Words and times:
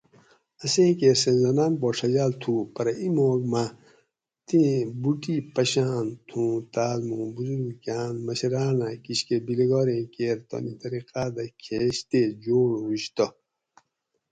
اسیں 0.63 0.91
کیر 0.99 1.15
سایٔنسداۤن 1.23 1.71
پا 1.79 1.87
ڛجاۤل 1.97 2.31
تھو 2.41 2.53
پرہ 2.73 2.91
ایماک 3.03 3.41
مہ 3.51 3.63
تیں 4.47 4.73
بوٹی 5.01 5.35
پشاۤن 5.53 6.05
تھوں 6.27 6.51
تاۤس 6.73 6.99
موں 7.07 7.27
بزروکاۤن 7.35 8.13
مشراۤنہ 8.25 8.87
کشکہ 9.03 9.37
بیلگاریں 9.45 10.03
کیر 10.13 10.37
تانی 10.47 10.73
طریقاۤ 10.81 11.29
دہ 11.35 11.43
کھیش 11.61 11.95
تے 12.09 12.21
جوڑ 12.43 12.69
ھوش 12.83 13.03
تہ 13.15 13.25